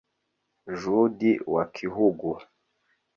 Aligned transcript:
Judi 0.79 1.31
Wakhugu 1.53 2.31